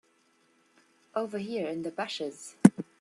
[1.13, 2.55] Over here in the bushes.